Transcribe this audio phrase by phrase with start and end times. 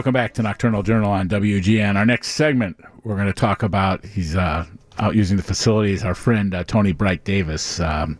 [0.00, 1.96] Welcome back to Nocturnal Journal on WGN.
[1.96, 4.64] Our next segment, we're going to talk about, he's uh,
[4.98, 8.18] out using the facilities, our friend uh, Tony Bright Davis, um,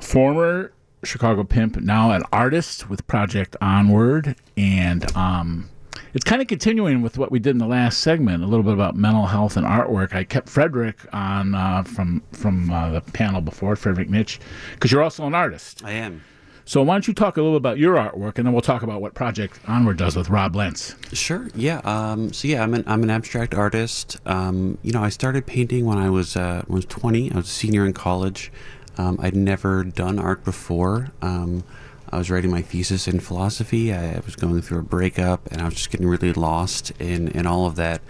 [0.00, 0.72] former
[1.04, 4.34] Chicago pimp, now an artist with Project Onward.
[4.56, 5.70] And um,
[6.14, 8.74] it's kind of continuing with what we did in the last segment, a little bit
[8.74, 10.14] about mental health and artwork.
[10.14, 14.40] I kept Frederick on uh, from, from uh, the panel before, Frederick Mitch,
[14.74, 15.84] because you're also an artist.
[15.84, 16.24] I am.
[16.68, 19.00] So why don't you talk a little about your artwork, and then we'll talk about
[19.00, 20.94] what Project Onward does with Rob Lentz.
[21.14, 21.48] Sure.
[21.54, 21.78] Yeah.
[21.78, 24.18] Um, so yeah, I'm an I'm an abstract artist.
[24.26, 27.32] Um, you know, I started painting when I was uh, when I was 20.
[27.32, 28.52] I was a senior in college.
[28.98, 31.10] Um, I'd never done art before.
[31.22, 31.64] Um,
[32.12, 33.90] I was writing my thesis in philosophy.
[33.90, 37.46] I was going through a breakup, and I was just getting really lost in in
[37.46, 38.02] all of that.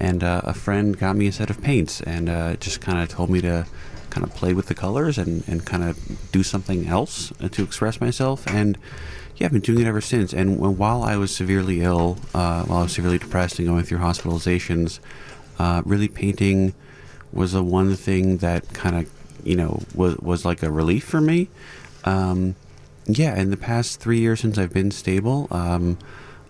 [0.00, 3.08] And uh, a friend got me a set of paints, and uh, just kind of
[3.08, 3.66] told me to
[4.10, 7.62] kind of play with the colors and, and kind of do something else uh, to
[7.62, 8.46] express myself.
[8.46, 8.78] And
[9.36, 10.32] yeah, I've been doing it ever since.
[10.32, 13.98] And while I was severely ill, uh, while I was severely depressed and going through
[13.98, 15.00] hospitalizations,
[15.58, 16.74] uh, really painting
[17.32, 19.10] was the one thing that kind of,
[19.44, 21.48] you know, was, was like a relief for me.
[22.04, 22.56] Um,
[23.06, 25.98] yeah, in the past three years since I've been stable, um,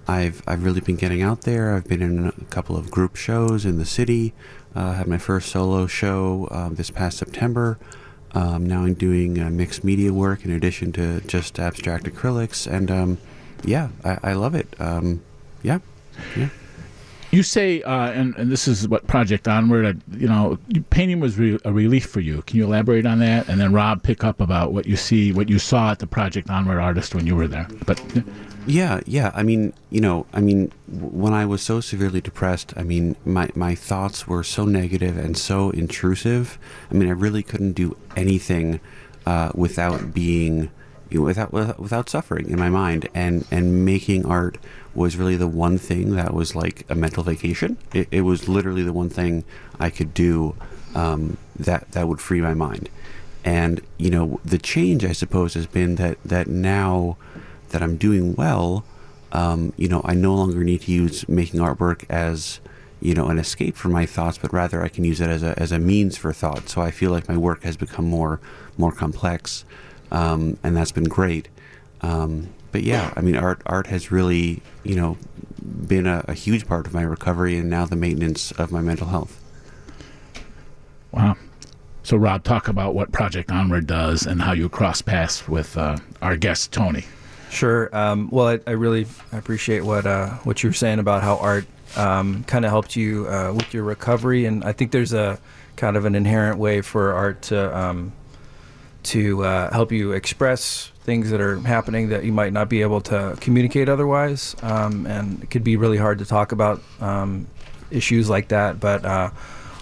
[0.08, 1.74] I've I've really been getting out there.
[1.74, 4.32] I've been in a couple of group shows in the city.
[4.74, 7.78] Uh, had my first solo show um, this past September.
[8.32, 12.90] Um, now I'm doing uh, mixed media work in addition to just abstract acrylics, and
[12.90, 13.18] um,
[13.64, 14.68] yeah, I, I, love it.
[14.78, 15.22] Um,
[15.62, 15.78] yeah,
[16.36, 16.48] yeah.
[17.30, 21.38] You say, uh, and, and this is what Project Onward, uh, you know, painting was
[21.38, 22.40] re- a relief for you.
[22.42, 23.48] Can you elaborate on that?
[23.48, 26.48] And then Rob, pick up about what you see, what you saw at the Project
[26.48, 27.68] Onward artist when you were there.
[27.84, 28.02] But
[28.66, 29.30] yeah, yeah.
[29.34, 33.50] I mean, you know, I mean, when I was so severely depressed, I mean, my,
[33.54, 36.58] my thoughts were so negative and so intrusive.
[36.90, 38.80] I mean, I really couldn't do anything
[39.26, 40.70] uh, without being,
[41.10, 43.08] you know, without without suffering in my mind.
[43.14, 44.58] And and making art
[44.94, 47.76] was really the one thing that was like a mental vacation.
[47.92, 49.44] It, it was literally the one thing
[49.78, 50.54] I could do
[50.94, 52.88] um, that that would free my mind.
[53.44, 57.16] And you know, the change I suppose has been that that now
[57.70, 58.84] that I'm doing well,
[59.32, 62.60] um, you know, I no longer need to use making artwork as
[63.00, 65.58] you know an escape from my thoughts, but rather I can use it as a
[65.58, 66.68] as a means for thought.
[66.68, 68.40] So I feel like my work has become more
[68.76, 69.64] more complex,
[70.10, 71.48] um, and that's been great.
[72.00, 75.18] Um, but yeah, I mean, art art has really you know
[75.86, 79.08] been a, a, huge part of my recovery and now the maintenance of my mental
[79.08, 79.40] health.
[81.12, 81.36] Wow.
[82.02, 85.96] So Rob, talk about what Project Onward does and how you cross paths with uh,
[86.22, 87.04] our guest Tony.
[87.50, 87.94] Sure.
[87.96, 91.66] Um, well, I, I, really appreciate what uh, what you were saying about how art
[91.96, 95.38] um, kind of helped you uh, with your recovery, and I think there's a
[95.76, 98.12] kind of an inherent way for art to um,
[99.04, 103.00] to uh, help you express things that are happening that you might not be able
[103.00, 107.46] to communicate otherwise, um, and it could be really hard to talk about um,
[107.90, 108.80] issues like that.
[108.80, 109.30] But uh,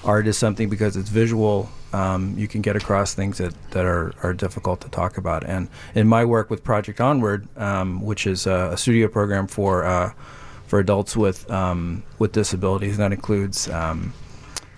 [0.04, 4.12] art is something because it's visual um, you can get across things that, that are,
[4.22, 5.44] are difficult to talk about.
[5.44, 9.84] And in my work with Project Onward, um, which is a, a, studio program for
[9.84, 10.12] uh,
[10.66, 14.12] for adults with um, with disabilities, that includes um,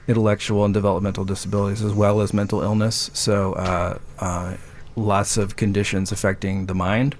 [0.08, 3.10] intellectual and developmental disabilities as well as mental illness.
[3.12, 4.56] So uh, uh,
[4.96, 7.14] lots of conditions affecting the mind.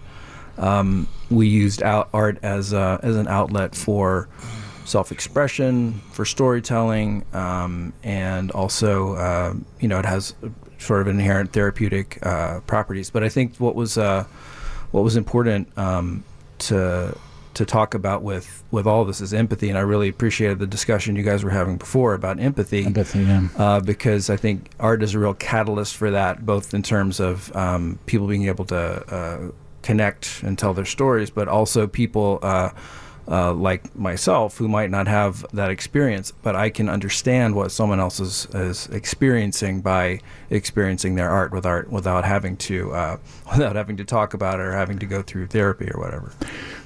[0.57, 4.29] Um, we used art as a, as an outlet for
[4.85, 10.35] self expression, for storytelling, um, and also, uh, you know, it has
[10.79, 13.11] sort of inherent therapeutic uh, properties.
[13.11, 14.25] But I think what was uh,
[14.91, 16.25] what was important um,
[16.59, 17.17] to
[17.59, 21.17] to talk about with with all this is empathy, and I really appreciated the discussion
[21.17, 22.87] you guys were having before about empathy.
[22.87, 23.49] Empathy, yeah.
[23.57, 27.55] Uh, because I think art is a real catalyst for that, both in terms of
[27.57, 29.51] um, people being able to uh,
[29.83, 32.71] connect and tell their stories, but also people uh,
[33.31, 38.01] uh, like myself who might not have that experience, but I can understand what someone
[38.01, 43.17] else is, is experiencing by experiencing their art with art without having to uh,
[43.51, 46.33] without having to talk about it or having to go through therapy or whatever.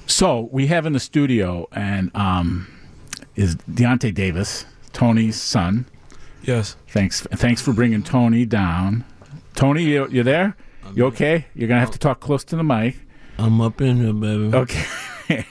[0.05, 2.67] So we have in the studio and um,
[3.35, 5.85] is D'Ante Davis, Tony's son.
[6.41, 6.75] Yes.
[6.89, 7.21] Thanks.
[7.21, 9.05] Thanks for bringing Tony down.
[9.55, 10.57] Tony, you you there?
[10.85, 11.45] I'm you okay?
[11.55, 12.97] You're gonna have to talk close to the mic.
[13.37, 14.55] I'm up in here, baby.
[14.55, 14.85] Okay.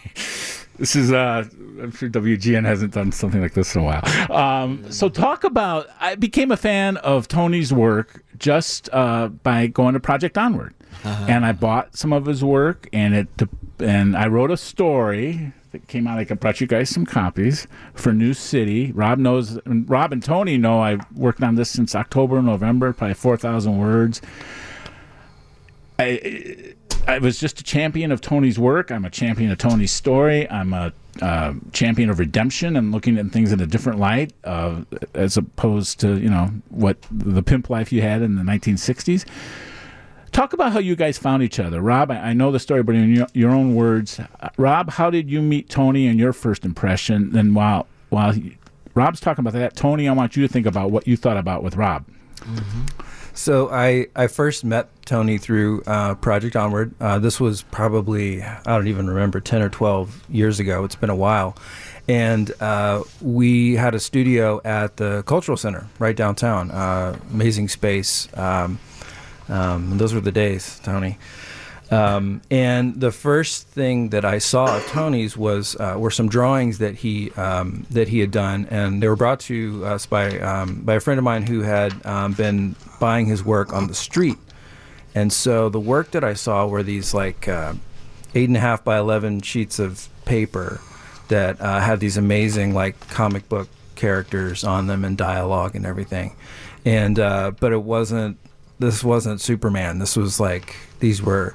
[0.83, 1.45] This is uh
[1.81, 4.33] I'm sure WGN hasn't done something like this in a while.
[4.37, 9.95] Um, so talk about I became a fan of Tony's work just uh, by going
[9.95, 10.75] to Project Onward.
[11.05, 11.27] Uh-huh.
[11.29, 13.29] And I bought some of his work and it
[13.79, 16.19] and I wrote a story that came out.
[16.19, 18.91] I brought you guys some copies for New City.
[18.91, 23.15] Rob knows, and Rob and Tony know I worked on this since October, November, probably
[23.15, 24.21] four thousand words.
[25.97, 26.75] I
[27.07, 28.91] I was just a champion of Tony's work.
[28.91, 30.49] I'm a champion of Tony's story.
[30.49, 34.83] I'm a uh, champion of redemption and looking at things in a different light, uh,
[35.15, 39.27] as opposed to you know what the pimp life you had in the 1960s.
[40.31, 42.11] Talk about how you guys found each other, Rob.
[42.11, 45.29] I, I know the story, but in your, your own words, uh, Rob, how did
[45.29, 47.33] you meet Tony and your first impression?
[47.33, 48.57] Then while while he,
[48.95, 51.63] Rob's talking about that, Tony, I want you to think about what you thought about
[51.63, 52.07] with Rob.
[53.35, 56.95] So I, I first met Tony through uh, Project Onward.
[57.01, 60.85] Uh, this was probably I don't even remember ten or twelve years ago.
[60.85, 61.57] It's been a while,
[62.07, 66.71] and uh, we had a studio at the Cultural Center right downtown.
[66.71, 68.29] Uh, amazing space.
[68.37, 68.79] Um,
[69.49, 71.19] um, those were the days, Tony.
[71.93, 76.79] Um, and the first thing that I saw of Tony's was uh, were some drawings
[76.79, 80.81] that he um, that he had done, and they were brought to us by um,
[80.81, 84.39] by a friend of mine who had um, been buying his work on the street.
[85.15, 87.75] And so the work that I saw were these like uh,
[88.35, 90.81] eight and a half by eleven sheets of paper
[91.29, 96.37] that uh, had these amazing like comic book characters on them and dialogue and everything.
[96.87, 98.39] And uh, but it wasn't
[98.79, 99.99] this wasn't Superman.
[99.99, 101.55] This was like these were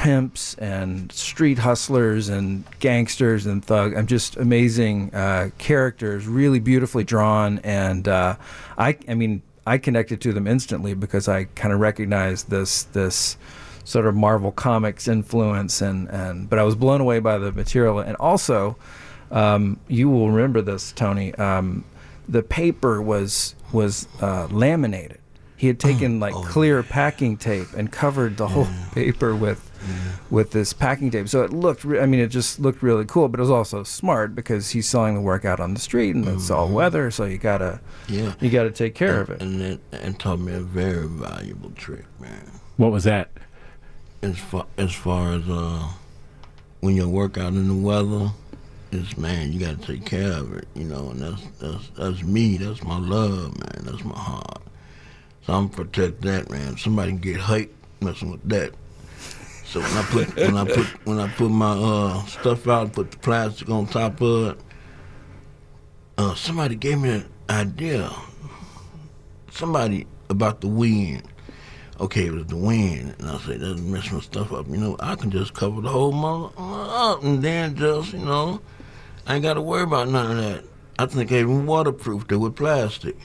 [0.00, 3.94] pimps and street hustlers and gangsters and thug.
[3.94, 8.36] I'm just amazing uh, characters, really beautifully drawn, and uh,
[8.78, 13.36] I, I mean, I connected to them instantly because I kind of recognized this this
[13.84, 17.98] sort of Marvel Comics influence, and and but I was blown away by the material,
[17.98, 18.78] and also,
[19.30, 21.34] um, you will remember this, Tony.
[21.34, 21.84] Um,
[22.26, 25.18] the paper was was uh, laminated.
[25.58, 29.69] He had taken like clear packing tape and covered the whole paper with
[30.30, 31.28] with this packing tape.
[31.28, 33.82] So it looked, re- I mean, it just looked really cool, but it was also
[33.82, 37.24] smart because he's selling the work out on the street and it's all weather, so
[37.24, 38.34] you gotta Yeah.
[38.40, 39.40] you gotta take care of it.
[39.42, 42.50] And it and taught me a very valuable trick, man.
[42.76, 43.30] What was that?
[44.22, 45.88] As far as far as uh,
[46.80, 48.30] when you work out in the weather,
[48.92, 51.10] is man, you got to take care of it, you know.
[51.10, 52.56] And that's that's that's me.
[52.58, 53.84] That's my love, man.
[53.84, 54.62] That's my heart.
[55.46, 56.76] So I'm protect that, man.
[56.76, 58.72] Somebody get hurt messing with that.
[59.70, 63.12] So when I put when I put when I put my uh, stuff out, put
[63.12, 64.60] the plastic on top of it.
[66.18, 68.10] Uh, somebody gave me an idea.
[69.52, 71.22] Somebody about the wind.
[72.00, 74.66] Okay, it was the wind, and I said that's mess my stuff up.
[74.66, 78.60] You know, I can just cover the whole mother up, and then just you know,
[79.24, 80.64] I ain't got to worry about none of that.
[80.98, 83.16] I think even waterproofed it with plastic.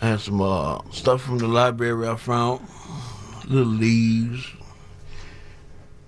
[0.00, 2.66] I had some uh, stuff from the library I found,
[3.46, 4.56] little leaves.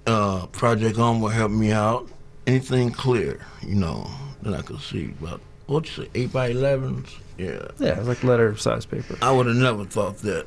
[0.07, 2.09] Uh, Project Onward helped me out.
[2.47, 4.09] Anything clear, you know,
[4.43, 5.15] that I could see.
[5.21, 7.17] About what you say, eight by elevens?
[7.39, 9.17] Yeah, Yeah, it was like letter size paper.
[9.23, 10.47] I would have never thought that.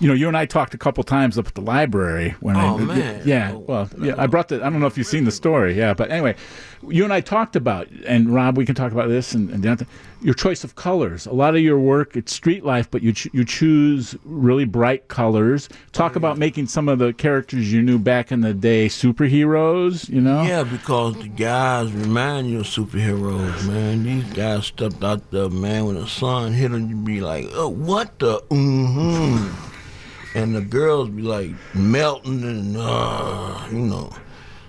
[0.00, 2.66] You know, you and I talked a couple times up at the library when I.
[2.66, 3.22] Oh, man.
[3.24, 4.56] Yeah, Oh, well, yeah, I brought the.
[4.56, 6.34] I don't know if you've seen the story, yeah, but anyway,
[6.88, 9.86] you and I talked about, and Rob, we can talk about this and, and the
[10.20, 11.26] your choice of colors.
[11.26, 15.08] A lot of your work, it's street life, but you ch- you choose really bright
[15.08, 15.68] colors.
[15.92, 20.08] Talk about making some of the characters you knew back in the day superheroes.
[20.08, 20.42] You know.
[20.42, 24.04] Yeah, because the guys remind you of superheroes, man.
[24.04, 25.86] These guys stepped out there, man.
[25.86, 28.40] When the sun hit them, you be like, oh, what the?
[28.50, 29.68] Mm-hmm.
[30.34, 34.12] And the girls be like melting and, uh, you know.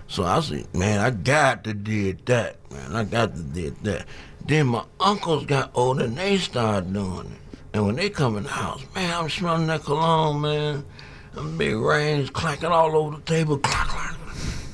[0.07, 2.95] So I said, man, I got to did that, man.
[2.95, 4.05] I got to did that.
[4.45, 7.59] Then my uncles got older and they started doing it.
[7.73, 10.85] And when they come in the house, man, I'm smelling that cologne, man.
[11.33, 14.15] Them big rings clacking all over the table, clack, clack.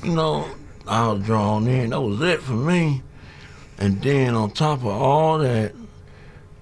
[0.04, 0.46] You know,
[0.86, 1.90] I was drawn in.
[1.90, 3.02] That was it for me.
[3.78, 5.72] And then on top of all that,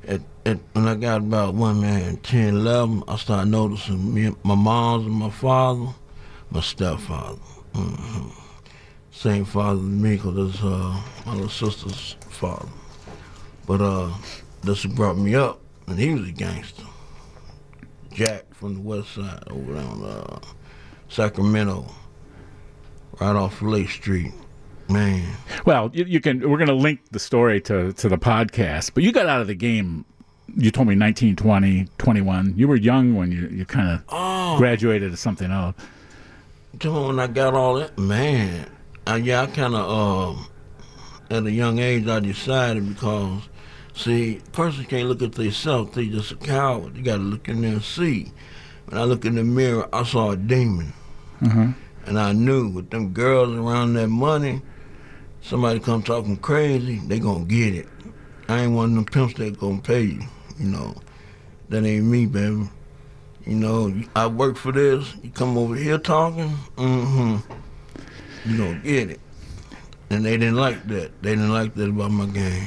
[0.06, 4.54] at, at, when I got about one man, 10, 11, I started noticing me, my
[4.54, 5.88] mom's and my father,
[6.50, 7.38] my stepfather.
[7.74, 8.28] hmm
[9.18, 12.68] Same father as me, because that's uh, my little sister's father.
[13.66, 14.12] But uh,
[14.62, 16.84] that's who brought me up, and he was a gangster.
[18.12, 20.38] Jack from the west side over on uh,
[21.08, 21.86] Sacramento,
[23.20, 24.30] right off Lake Street.
[24.88, 25.28] Man,
[25.66, 26.48] Well, you, you can.
[26.48, 29.48] We're going to link the story to to the podcast, but you got out of
[29.48, 30.04] the game.
[30.54, 32.54] You told me 19, 20, 21.
[32.56, 35.74] You were young when you, you kind of oh, graduated to something else.
[36.78, 38.77] Tell me when I got all that, man.
[39.08, 40.46] I, yeah, I kind of, um,
[41.30, 43.42] at a young age, I decided because,
[43.94, 45.94] see, person can't look at themselves.
[45.94, 46.94] They just a coward.
[46.94, 48.32] You got to look in there and see.
[48.86, 50.92] When I look in the mirror, I saw a demon.
[51.40, 51.74] Mhm.
[52.06, 54.60] And I knew with them girls around that money,
[55.40, 57.88] somebody come talking crazy, they gonna get it.
[58.48, 60.22] I ain't one of them pimps that gonna pay you,
[60.58, 60.94] you know.
[61.70, 62.68] That ain't me, baby.
[63.46, 65.14] You know, I work for this.
[65.22, 66.50] You come over here talking.
[66.76, 67.52] Mm-hmm.
[68.46, 69.20] You don't get it.
[70.10, 71.22] And they didn't like that.
[71.22, 72.66] They didn't like that about my game.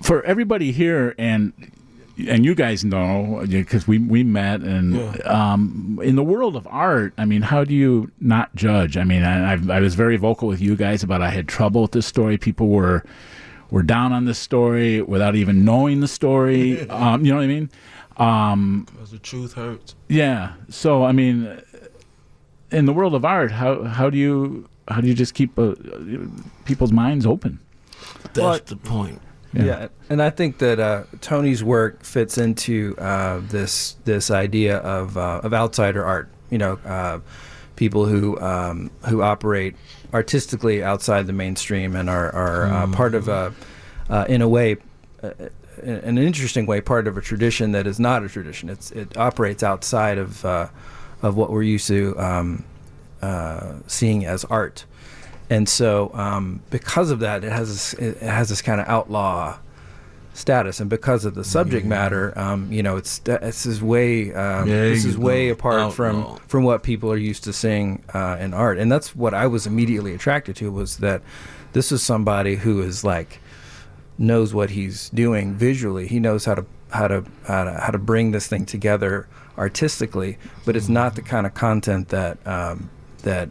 [0.00, 1.52] For everybody here, and
[2.28, 5.12] and you guys know because we we met and Yeah.
[5.52, 7.12] um, in the world of art.
[7.18, 8.96] I mean, how do you not judge?
[8.96, 11.82] I mean, I, I I was very vocal with you guys about I had trouble
[11.82, 12.36] with this story.
[12.38, 13.04] People were
[13.70, 16.88] were down on this story without even knowing the story.
[16.90, 17.70] um, you know what I mean?
[18.16, 19.94] Um, Because the truth hurts.
[20.08, 20.52] Yeah.
[20.68, 21.60] So I mean,
[22.72, 25.74] in the world of art, how how do you how do you just keep uh,
[26.64, 27.58] people's minds open?
[28.34, 29.20] That's Well, the point.
[29.54, 29.64] Yeah.
[29.64, 35.16] Yeah, and I think that uh, Tony's work fits into uh, this this idea of
[35.18, 36.30] uh, of outsider art.
[36.48, 37.20] You know, uh,
[37.76, 39.76] people who um, who operate
[40.14, 43.52] artistically outside the mainstream and are are uh, part of a,
[44.08, 44.76] uh, in a way.
[45.22, 45.30] Uh,
[45.82, 48.68] in an interesting way, part of a tradition that is not a tradition.
[48.68, 50.68] It's it operates outside of uh,
[51.22, 52.64] of what we're used to um,
[53.20, 54.84] uh, seeing as art,
[55.48, 59.58] and so um, because of that, it has this, it has this kind of outlaw
[60.34, 64.68] status, and because of the subject matter, um, you know, it's this is way um,
[64.68, 68.54] There this is way apart from from what people are used to seeing uh, in
[68.54, 71.22] art, and that's what I was immediately attracted to was that
[71.72, 73.40] this is somebody who is like
[74.18, 76.06] knows what he's doing visually.
[76.06, 79.28] He knows how to how to how to, how to bring this thing together
[79.58, 82.90] artistically, but it's not the kind of content that um,
[83.22, 83.48] that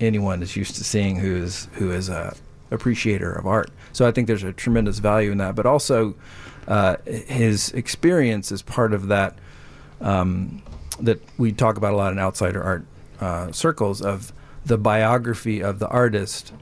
[0.00, 2.34] anyone is used to seeing who is who is a
[2.70, 3.70] appreciator of art.
[3.92, 6.14] So I think there's a tremendous value in that, but also
[6.66, 9.38] uh, his experience is part of that
[10.00, 10.62] um,
[11.00, 12.84] that we talk about a lot in outsider art
[13.20, 14.32] uh, circles of
[14.64, 16.52] the biography of the artist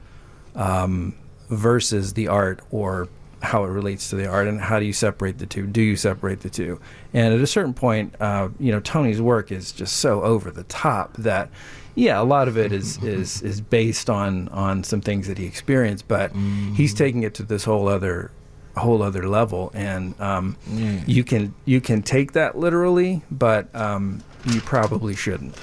[0.55, 1.15] um,
[1.49, 3.07] versus the art or
[3.41, 5.95] how it relates to the art and how do you separate the two do you
[5.95, 6.79] separate the two
[7.13, 10.63] and at a certain point uh, you know tony's work is just so over the
[10.65, 11.49] top that
[11.95, 15.45] yeah a lot of it is is is based on on some things that he
[15.45, 16.31] experienced but
[16.75, 18.31] he's taking it to this whole other
[18.77, 21.01] whole other level and um, Yeah.
[21.05, 25.55] you can you can take that literally but um, you probably shouldn't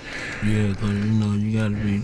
[0.44, 2.02] Yeah, you know you gotta be.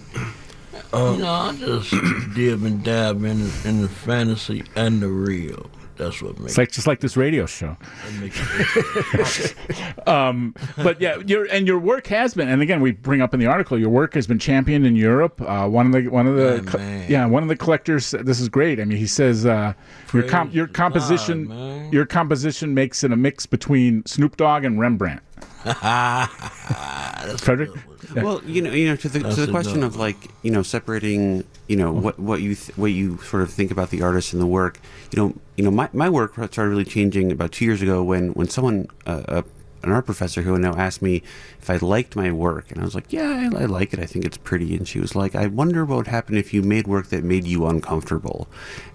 [0.93, 1.91] You know, I just
[2.35, 5.71] dib and dab in the, in the fantasy and the real.
[5.97, 7.77] That's what makes It's like just like this radio show.
[8.05, 10.09] that makes it.
[10.09, 13.39] Um, but yeah, your and your work has been, and again, we bring up in
[13.39, 15.41] the article, your work has been championed in Europe.
[15.41, 18.11] Uh, one of the one of the Yeah, yeah one of the collectors.
[18.11, 18.81] This is great.
[18.81, 19.75] I mean, he says uh,
[20.13, 21.93] your com- Praise your composition man.
[21.93, 25.23] your composition makes it a mix between Snoop Dogg and Rembrandt.
[25.65, 27.71] That's a Frederick?
[28.15, 28.23] Yeah.
[28.23, 30.51] Well, you know, you know, to the That's to the question good of like, you
[30.51, 34.03] know, separating, you know, what what you th- what you sort of think about the
[34.03, 34.79] artist and the work.
[35.13, 38.31] You know, you know, my, my work started really changing about two years ago when
[38.35, 39.43] when someone uh, uh,
[39.85, 41.23] an art professor who now asked me
[41.61, 44.01] if I liked my work, and I was like, yeah, I, I like it.
[44.01, 44.75] I think it's pretty.
[44.75, 47.45] And she was like, I wonder what would happen if you made work that made
[47.45, 48.49] you uncomfortable.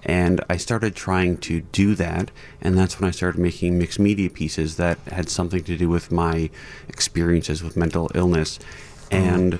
[0.04, 2.32] And I started trying to do that,
[2.62, 6.12] and that's when I started making mixed media pieces that had something to do with
[6.12, 6.50] my
[6.88, 8.60] experiences with mental illness.
[9.12, 9.60] And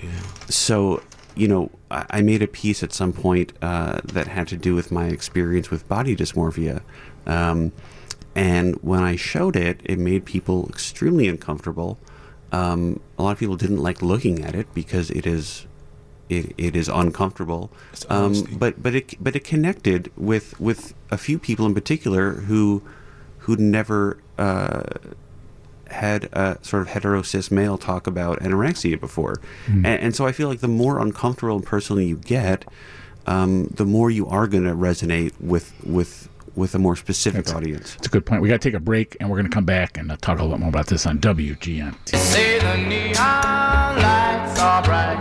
[0.50, 1.02] so,
[1.36, 4.76] you know, I, I made a piece at some point uh, that had to do
[4.76, 6.82] with my experience with body dysmorphia.
[7.26, 7.72] Um,
[8.40, 12.00] and when I showed it, it made people extremely uncomfortable.
[12.54, 15.68] Um, a lot of people didn't like looking at it because it is
[16.30, 17.70] it, it is uncomfortable.
[18.08, 22.82] Um, but but it but it connected with with a few people in particular who
[23.40, 24.84] who never uh,
[25.88, 29.42] had a sort of hetero cis male talk about anorexia before,
[29.86, 32.64] and, and so I feel like the more uncomfortable and personal you get,
[33.28, 37.56] um, the more you are going to resonate with with with a more specific That's-
[37.56, 37.96] audience.
[37.98, 38.42] It's a good point.
[38.42, 40.40] We got to take a break, and we're going to come back and uh, talk
[40.40, 41.96] a little bit more about this on WGN.
[42.16, 45.18] Say the neon lights are bright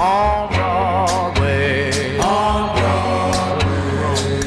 [0.00, 2.18] on Broadway.
[2.18, 4.40] On Broadway.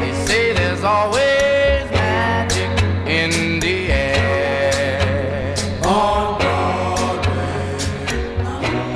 [0.00, 2.70] They say there's always magic
[3.08, 5.54] in the air.
[5.84, 7.76] On Broadway.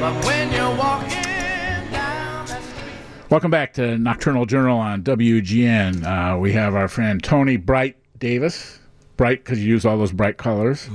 [0.01, 1.26] But when you're walking down that street.
[3.29, 6.05] Welcome back to Nocturnal Journal on WGN.
[6.05, 8.79] Uh, we have our friend Tony Bright Davis.
[9.17, 10.89] Bright because you use all those bright colors.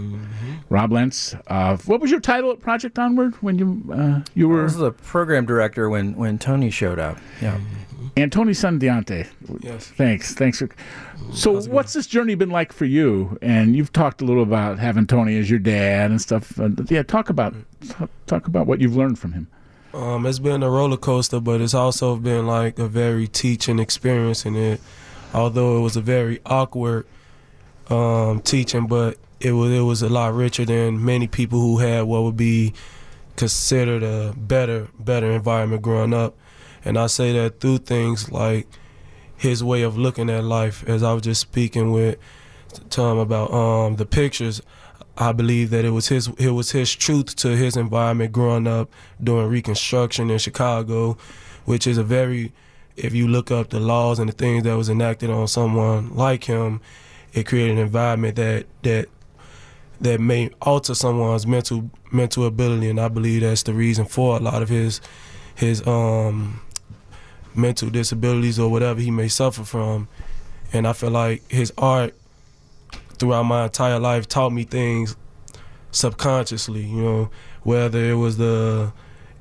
[0.69, 1.35] Rob Lentz.
[1.47, 4.77] Uh, what was your title at Project Onward when you uh, you I were was
[4.77, 7.17] the program director when when Tony showed up.
[7.41, 7.59] Yeah.
[8.15, 9.25] and Tony Son D'Ante?
[9.59, 9.87] Yes.
[9.87, 10.59] Thanks, thanks.
[10.59, 10.69] For,
[11.33, 13.37] so, what's this journey been like for you?
[13.41, 16.57] And you've talked a little about having Tony as your dad and stuff.
[16.57, 17.55] Uh, yeah, talk about
[17.89, 19.47] talk, talk about what you've learned from him.
[19.93, 24.45] Um, it's been a roller coaster, but it's also been like a very teaching experience.
[24.45, 24.81] And it,
[25.33, 27.05] although it was a very awkward
[27.89, 32.03] um, teaching, but it was it was a lot richer than many people who had
[32.03, 32.73] what would be
[33.35, 36.35] considered a better better environment growing up.
[36.85, 38.67] And I say that through things like
[39.35, 40.87] his way of looking at life.
[40.87, 42.17] As I was just speaking with
[42.89, 44.61] Tom about um, the pictures,
[45.17, 48.89] I believe that it was his it was his truth to his environment growing up
[49.23, 51.17] during Reconstruction in Chicago,
[51.65, 52.51] which is a very
[52.95, 56.43] if you look up the laws and the things that was enacted on someone like
[56.43, 56.81] him,
[57.33, 59.09] it created an environment that that
[59.99, 64.39] that may alter someone's mental mental ability, and I believe that's the reason for a
[64.39, 65.01] lot of his
[65.55, 66.61] his um
[67.53, 70.07] mental disabilities or whatever he may suffer from.
[70.73, 72.15] And I feel like his art
[73.21, 75.15] throughout my entire life taught me things
[75.91, 77.29] subconsciously, you know,
[77.61, 78.91] whether it was the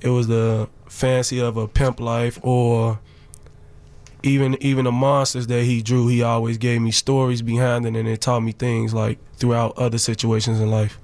[0.02, 3.00] it was the fancy of a pimp life or
[4.22, 8.06] even even the monsters that he drew, he always gave me stories behind it and
[8.06, 11.00] it taught me things like throughout other situations in life.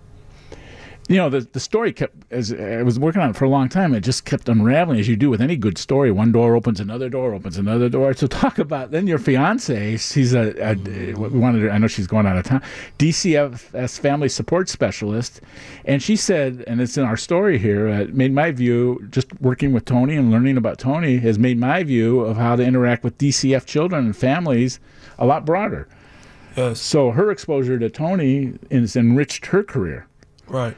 [1.08, 3.68] You know the the story kept as I was working on it for a long
[3.68, 3.94] time.
[3.94, 6.10] It just kept unraveling as you do with any good story.
[6.10, 8.12] One door opens, another door opens, another door.
[8.14, 9.96] So talk about then your fiance.
[9.98, 11.60] She's a, a we wanted.
[11.60, 12.62] To, I know she's going out of town.
[12.98, 15.40] DCFS family support specialist,
[15.84, 17.88] and she said, and it's in our story here.
[17.88, 21.82] Uh, made my view just working with Tony and learning about Tony has made my
[21.82, 24.80] view of how to interact with DCF children and families
[25.18, 25.88] a lot broader.
[26.56, 26.80] Yes.
[26.80, 30.06] So her exposure to Tony has enriched her career.
[30.48, 30.76] Right.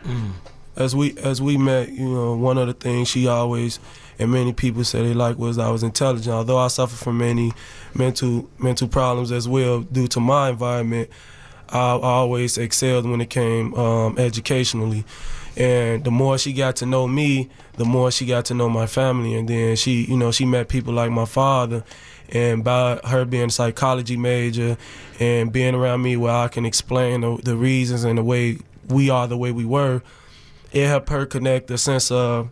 [0.77, 3.81] As we as we met, you know, one of the things she always
[4.19, 6.35] and many people said they liked was I was intelligent.
[6.35, 7.53] Although I suffer from many
[7.95, 11.11] mental mental problems as well due to my environment,
[11.69, 15.05] I, I always excelled when it came um, educationally.
[15.57, 18.87] And the more she got to know me, the more she got to know my
[18.87, 19.35] family.
[19.35, 21.85] And then she, you know, she met people like my father.
[22.31, 24.77] And by her being a psychology major
[25.19, 29.11] and being around me where I can explain the, the reasons and the way we
[29.11, 30.03] are the way we were,
[30.73, 32.51] it helped her connect a sense of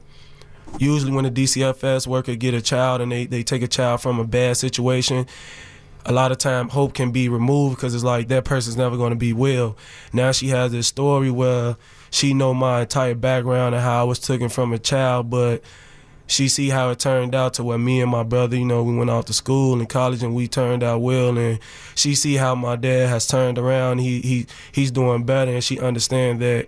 [0.78, 4.18] usually when a DCFS worker get a child and they, they take a child from
[4.18, 5.26] a bad situation,
[6.04, 9.10] a lot of time hope can be removed because it's like that person's never going
[9.10, 9.76] to be well.
[10.12, 11.76] Now she has this story where
[12.10, 15.62] she know my entire background and how I was taken from a child, but
[16.26, 18.96] she see how it turned out to where me and my brother, you know, we
[18.96, 21.58] went off to school and college and we turned out well and
[21.94, 23.98] she see how my dad has turned around.
[23.98, 26.66] He he he's doing better and she understand that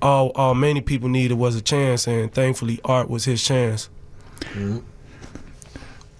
[0.00, 3.88] all all many people needed was a chance and thankfully art was his chance.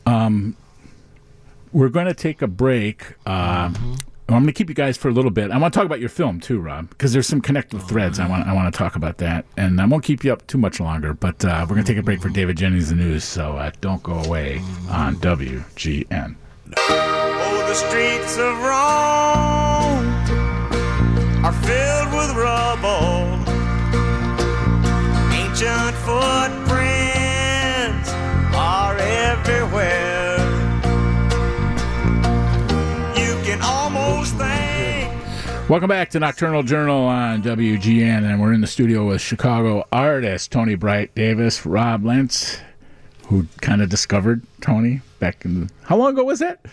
[0.06, 0.56] Um
[1.72, 3.14] we're going to take a break.
[3.26, 5.50] Um, I'm going to keep you guys for a little bit.
[5.50, 8.18] I want to talk about your film too, Rob, because there's some connective threads.
[8.18, 10.56] I want I want to talk about that, and I won't keep you up too
[10.56, 11.12] much longer.
[11.12, 13.70] But uh, we're going to take a break for David Jennings the news, so uh,
[13.82, 16.36] don't go away on WGN.
[16.78, 20.06] Oh, the streets of Rome
[21.44, 23.13] are filled with rubble.
[35.74, 40.52] Welcome back to Nocturnal Journal on WGN, and we're in the studio with Chicago artist
[40.52, 42.60] Tony Bright Davis, Rob Lentz,
[43.26, 46.64] who kind of discovered Tony back in the, how long ago was that?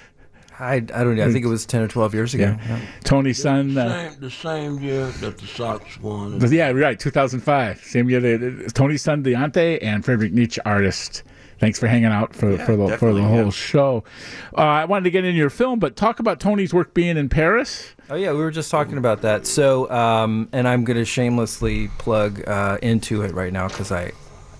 [0.59, 1.25] I, I don't know.
[1.25, 2.55] I think it was 10 or 12 years ago.
[2.59, 2.79] Yeah.
[3.03, 3.75] Tony's son.
[3.75, 6.37] Uh, Same, the same year that the Sox won.
[6.37, 6.99] But yeah, right.
[6.99, 7.83] 2005.
[7.83, 8.19] Same year.
[8.19, 11.23] They, Tony's son D'Ante and Frederick Nietzsche, artist.
[11.61, 13.49] Thanks for hanging out for for the for the whole yeah.
[13.51, 14.03] show.
[14.57, 17.29] Uh, I wanted to get into your film, but talk about Tony's work being in
[17.29, 17.93] Paris.
[18.09, 19.45] Oh yeah, we were just talking about that.
[19.45, 24.11] So, um, and I'm going to shamelessly plug uh, into it right now because I,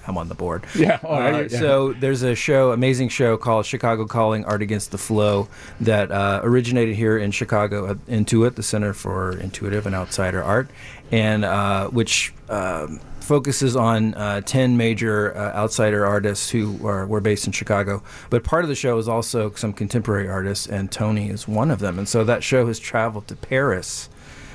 [0.06, 0.64] I'm on the board.
[0.76, 1.00] Yeah.
[1.04, 1.60] Oh, Uh, yeah.
[1.60, 5.48] So there's a show, amazing show called Chicago Calling Art Against the Flow
[5.80, 10.70] that uh, originated here in Chicago at Intuit, the Center for Intuitive and Outsider Art,
[11.12, 13.00] and uh, which um,
[13.32, 18.04] focuses on uh, 10 major uh, outsider artists who are, were based in Chicago.
[18.30, 21.80] But part of the show is also some contemporary artists, and Tony is one of
[21.80, 21.98] them.
[21.98, 24.10] And so that show has traveled to Paris.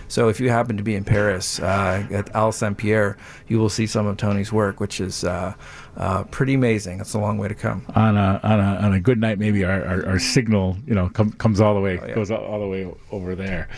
[0.08, 3.16] So if you happen to be in Paris uh, at Halle Saint Pierre,
[3.48, 5.54] you will see some of Tony's work, which is uh,
[5.96, 7.00] uh, pretty amazing.
[7.00, 7.84] It's a long way to come.
[7.94, 11.08] on a on a on a good night, maybe our, our, our signal, you know,
[11.08, 12.14] com- comes all the way Oh, yeah.
[12.14, 13.68] goes all, all the way over there.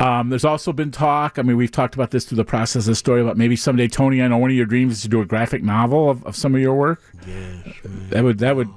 [0.00, 1.38] Um, there's also been talk.
[1.38, 3.86] I mean, we've talked about this through the process of the story about maybe someday,
[3.86, 4.22] Tony.
[4.22, 6.54] I know one of your dreams is to do a graphic novel of, of some
[6.54, 7.00] of your work.
[7.26, 8.08] Yes, man.
[8.10, 8.68] That would that would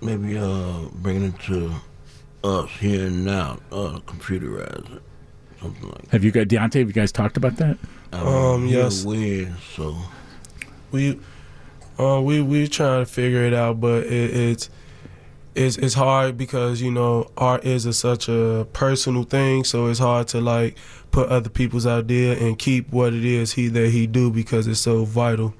[0.00, 1.72] Maybe uh, bring it to
[2.44, 5.02] us here and now, uh, computerize it,
[5.60, 6.78] something like have you got D'Ante?
[6.78, 7.78] Have you guys talked about that?
[8.12, 9.04] I mean, Um, yes.
[9.04, 9.96] Weird, so
[10.92, 11.18] We
[11.98, 14.70] uh, we we trying to figure it out, but it, it's
[15.54, 19.98] it's it's hard because you know art is a, such a personal thing, so it's
[19.98, 20.76] hard to like
[21.10, 24.80] put other people's idea and keep what it is he that he do because it's
[24.80, 25.54] so vital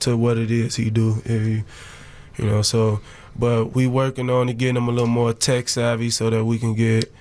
[0.00, 1.22] to what it is he do.
[1.24, 1.64] You,
[2.36, 3.00] you know, so
[3.38, 6.58] but we working on to getting him a little more tech savvy so that we
[6.58, 7.12] can get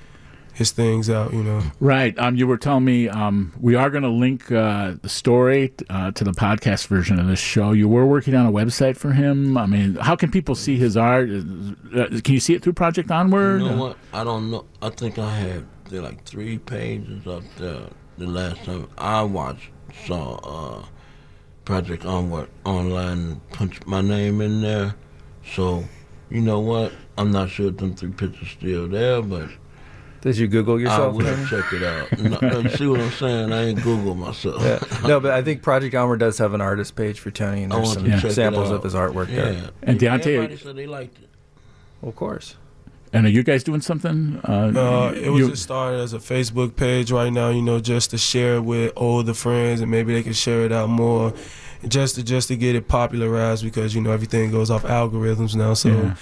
[0.55, 1.33] his things out.
[1.33, 1.61] You know.
[1.79, 2.17] Right.
[2.17, 6.11] Um, you were telling me um, we are going to link uh, the story uh,
[6.11, 7.73] to the podcast version of this show.
[7.73, 9.57] You were working on a website for him.
[9.57, 11.29] I mean, how can people see his art?
[11.29, 13.61] Uh, can you see it through Project Onward?
[13.61, 13.97] You know what?
[14.13, 14.65] I don't know.
[14.81, 17.87] I think I had there like three pages up there
[18.17, 19.69] the last time I watched
[20.05, 20.85] saw uh,
[21.65, 24.95] Project Onward online and punched my name in there.
[25.53, 25.83] So
[26.29, 26.93] you know what?
[27.17, 29.49] I'm not sure if them three pictures still there, but
[30.25, 31.15] Did you Google I yourself?
[31.15, 31.45] will Tony?
[31.45, 32.41] check it out.
[32.41, 33.53] No, you see what I'm saying?
[33.53, 34.59] I ain't Google myself.
[34.63, 34.79] Yeah.
[35.07, 37.75] No, but I think Project Onward does have an artist page for Tony, and I
[37.75, 39.35] there's want some to check it samples of his artwork Yeah.
[39.51, 39.69] there.
[39.83, 41.29] And D'Ante- Everybody said they liked it.
[42.01, 42.55] Of course.
[43.13, 44.41] And are you guys doing something?
[44.43, 47.79] Uh, Uh, it was you- just started as a Facebook page right now, you know,
[47.79, 51.33] just to share it with older friends and maybe they can share it out more,
[51.87, 55.75] just to just to get it popularized because you know everything goes off algorithms now.
[55.75, 56.15] So Yeah.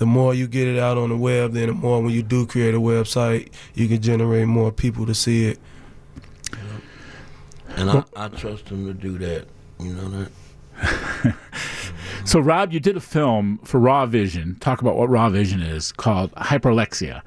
[0.00, 2.46] The more you get it out on the web, then the more when you do
[2.46, 5.58] create a website, you can generate more people to see it.
[7.76, 9.46] And I, I trust him to do that.
[9.78, 11.36] You know that?
[12.24, 14.56] So, Rob, you did a film for Raw Vision.
[14.60, 17.22] Talk about what Raw Vision is called Hyperlexia.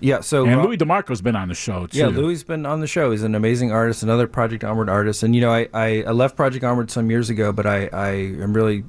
[0.00, 0.20] Yeah.
[0.20, 1.98] So And Ro- Louis DeMarco's been on the show too.
[1.98, 3.12] Yeah, Louis's been on the show.
[3.12, 5.22] He's an amazing artist, another Project Onward artist.
[5.22, 8.08] And you know, I, I, I left Project Onward some years ago, but I, I
[8.10, 8.84] am really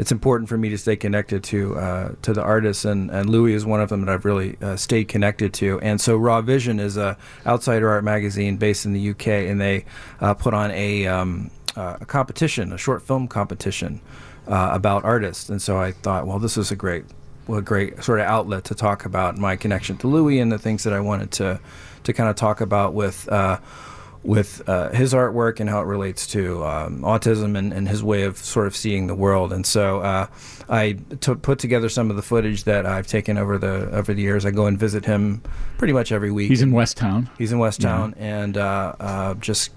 [0.00, 3.52] it's important for me to stay connected to uh, to the artists, and, and Louis
[3.52, 5.78] is one of them that I've really uh, stayed connected to.
[5.80, 9.84] And so Raw Vision is a outsider art magazine based in the UK, and they
[10.22, 14.00] uh, put on a, um, uh, a competition, a short film competition
[14.48, 15.50] uh, about artists.
[15.50, 17.04] And so I thought, well, this is a great
[17.52, 20.82] a great sort of outlet to talk about my connection to Louis and the things
[20.84, 21.60] that I wanted to
[22.04, 23.58] to kind of talk about with uh,
[24.22, 28.22] with uh, his artwork and how it relates to um, autism and, and his way
[28.24, 29.52] of sort of seeing the world.
[29.52, 30.26] And so uh,
[30.68, 34.20] I t- put together some of the footage that I've taken over the over the
[34.20, 34.44] years.
[34.44, 35.42] I go and visit him
[35.78, 36.48] pretty much every week.
[36.48, 37.30] He's in West Town.
[37.38, 39.70] He's in West Town, and uh, uh, just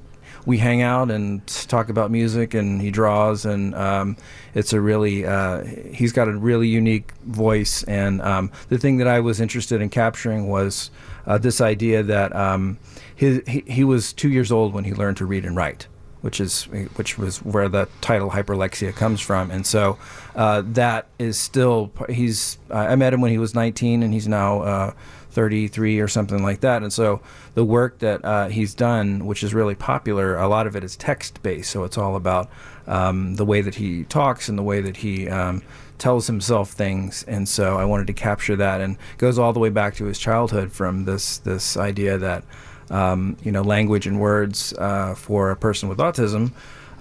[0.45, 4.17] we hang out and talk about music, and he draws, and um,
[4.53, 7.83] it's a really uh, he's got a really unique voice.
[7.83, 10.91] And um, the thing that I was interested in capturing was
[11.25, 12.77] uh, this idea that um,
[13.15, 15.87] his, he he was two years old when he learned to read and write.
[16.21, 16.63] Which is
[16.95, 19.97] which was where the title hyperlexia comes from, and so
[20.37, 22.57] uh, that is still he's.
[22.71, 24.93] I met him when he was 19, and he's now uh,
[25.33, 26.83] 33 or something like that.
[26.83, 27.21] And so
[27.55, 30.95] the work that uh, he's done, which is really popular, a lot of it is
[30.95, 31.71] text based.
[31.71, 32.49] So it's all about
[32.87, 35.61] um, the way that he talks and the way that he um,
[35.97, 37.23] tells himself things.
[37.23, 40.19] And so I wanted to capture that, and goes all the way back to his
[40.19, 42.43] childhood from this this idea that
[42.89, 46.51] um, you know language and words uh, for a person with autism.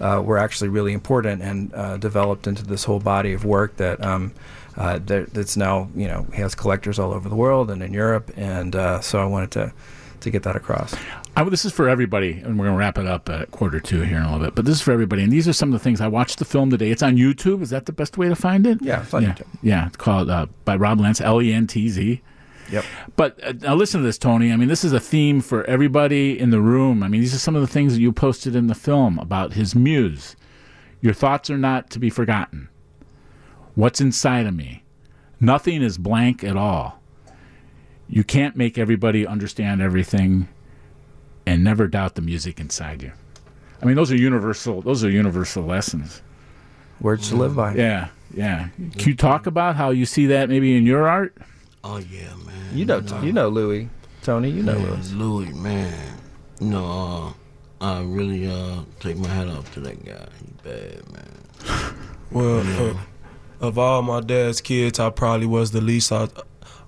[0.01, 4.03] Uh, were actually really important and uh, developed into this whole body of work that
[4.03, 4.33] um,
[4.77, 8.31] uh, that, that's now you know has collectors all over the world and in Europe,
[8.37, 9.73] and uh, so I wanted to
[10.21, 10.95] to get that across.
[11.37, 14.03] I, this is for everybody, and we're going to wrap it up at quarter two
[14.03, 14.55] here in a little bit.
[14.55, 16.45] But this is for everybody, and these are some of the things I watched the
[16.45, 16.90] film today.
[16.90, 17.62] It's on YouTube.
[17.62, 18.79] Is that the best way to find it?
[18.83, 19.33] Yeah, it's on yeah.
[19.33, 19.47] YouTube.
[19.62, 22.21] Yeah, it's called uh, by Rob Lentz, L E N T Z.
[22.72, 22.85] Yep.
[23.16, 24.52] But uh, now listen to this, Tony.
[24.52, 27.02] I mean, this is a theme for everybody in the room.
[27.02, 29.52] I mean, these are some of the things that you posted in the film about
[29.52, 30.35] his muse.
[31.00, 32.68] Your thoughts are not to be forgotten.
[33.74, 34.85] What's inside of me?
[35.40, 37.00] Nothing is blank at all.
[38.08, 40.48] You can't make everybody understand everything
[41.46, 43.12] and never doubt the music inside you.
[43.82, 44.80] I mean, those are universal.
[44.80, 46.22] Those are universal lessons.
[47.00, 47.74] Words to live by.
[47.74, 48.68] Yeah, yeah.
[48.96, 51.37] Can you talk about how you see that maybe in your art?
[51.85, 52.55] Oh yeah, man.
[52.73, 53.88] You know, you know Louis,
[54.23, 54.51] Tony.
[54.51, 55.12] You know Man, Louis.
[55.12, 56.18] Louis, man.
[56.61, 57.35] You know,
[57.81, 60.27] uh, I really uh, take my hat off to that guy.
[60.38, 61.95] He bad, man.
[62.31, 62.95] Well, uh,
[63.61, 66.11] of all my dad's kids, I probably was the least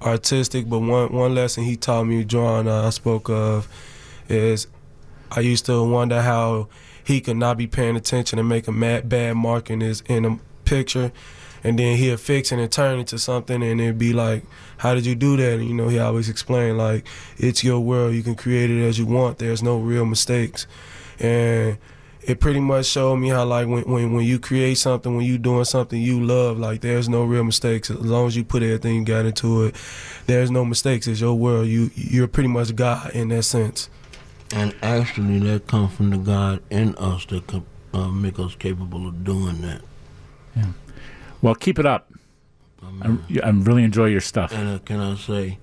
[0.01, 0.71] artistic.
[0.71, 3.69] But one one lesson he taught me, drawing, uh, I spoke of,
[4.29, 4.67] is
[5.31, 6.69] I used to wonder how
[7.05, 10.25] he could not be paying attention and make a mad, bad mark in his in
[10.25, 11.13] a picture,
[11.65, 14.45] and then he'll fix it and turn it to something, and it'd be like,
[14.77, 17.07] "How did you do that?" And you know, he always explained like,
[17.39, 18.15] "It's your world.
[18.15, 19.39] You can create it as you want.
[19.39, 20.67] There's no real mistakes,"
[21.19, 21.79] and
[22.27, 25.39] it pretty much showed me how like when, when when you create something, when you
[25.39, 27.91] doing something you love, like there's no real mistakes.
[27.91, 29.75] As long as you put everything you got into it,
[30.27, 31.07] there's no mistakes.
[31.07, 31.67] It's your world.
[31.67, 33.89] You you're pretty much God in that sense.
[34.55, 39.09] And actually, that comes from the God in us that can uh, make us capable
[39.09, 39.81] of doing that.
[41.45, 42.11] Well, keep it up.
[43.03, 44.51] I, I really enjoy your stuff.
[44.51, 45.59] And uh, can I say,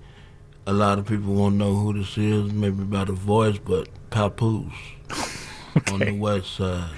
[0.64, 4.72] a lot of people won't know who this is, maybe by the voice, but Papoose
[5.90, 6.88] on the west side.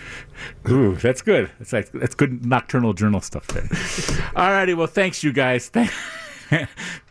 [0.69, 1.51] Ooh, that's good.
[1.59, 3.67] That's like that's good nocturnal journal stuff there.
[4.37, 4.75] All righty.
[4.75, 5.71] well, thanks you guys.
[5.71, 5.91] Thank-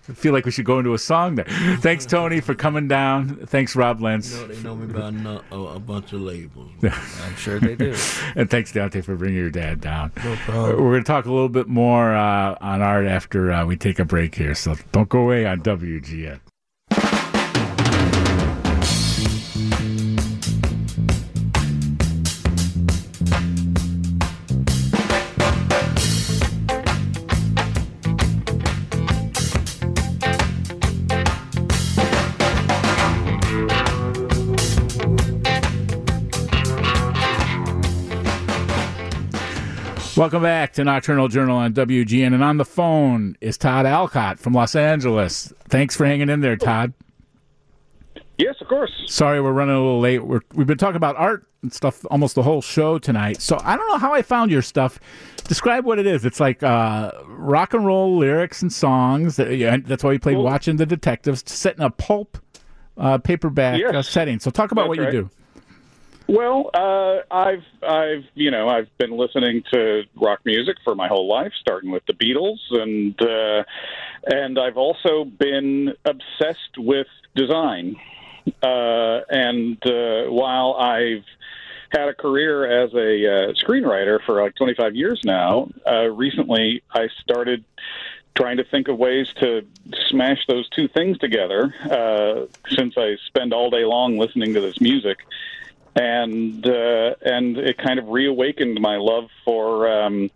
[0.09, 1.45] I feel like we should go into a song there.
[1.79, 3.37] Thanks, Tony, for coming down.
[3.45, 4.33] Thanks, Rob Lentz.
[4.33, 6.71] You know, they know me by a, a bunch of labels.
[6.83, 7.95] I'm sure they do.
[8.35, 10.11] And thanks, D'Ante, for bringing your dad down.
[10.23, 10.83] No problem.
[10.83, 13.99] We're going to talk a little bit more uh, on art after uh, we take
[13.99, 14.55] a break here.
[14.55, 16.39] So don't go away on WGN.
[40.23, 42.33] Welcome back to Nocturnal Journal on WGN.
[42.33, 45.51] And on the phone is Todd Alcott from Los Angeles.
[45.67, 46.93] Thanks for hanging in there, Todd.
[48.37, 48.89] Yes, of course.
[49.07, 50.19] Sorry, we're running a little late.
[50.25, 53.41] We're, we've been talking about art and stuff almost the whole show tonight.
[53.41, 54.97] So I don't know how I found your stuff.
[55.43, 56.23] Describe what it is.
[56.23, 59.35] It's like uh, rock and roll lyrics and songs.
[59.35, 62.37] That's why we played Well- Watching the Detectives, set in a pulp
[62.95, 63.93] uh, paperback Yes.
[63.93, 64.39] uh, setting.
[64.39, 65.29] So talk about That's what you do.
[66.27, 71.27] Well, uh, I've I've you know I've been listening to rock music for my whole
[71.27, 73.63] life, starting with the Beatles, and uh,
[74.25, 77.97] and I've also been obsessed with design.
[78.61, 81.25] Uh, and uh, while I've
[81.91, 87.07] had a career as a uh, screenwriter for like 25 years now, uh, recently I
[87.21, 87.63] started
[88.35, 89.65] trying to think of ways to
[90.09, 91.73] smash those two things together.
[91.83, 95.19] Uh, since I spend all day long listening to this music,
[95.95, 100.31] and uh, and it kind of reawakened my love for um,